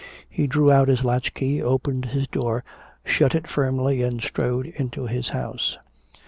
He 0.27 0.47
drew 0.47 0.71
out 0.71 0.87
his 0.87 1.05
latchkey, 1.05 1.61
opened 1.61 2.05
his 2.05 2.25
door, 2.27 2.63
shut 3.05 3.35
it 3.35 3.45
firmly 3.45 4.01
and 4.01 4.19
strode 4.23 4.65
into 4.65 5.05
his 5.05 5.29
house. 5.29 5.77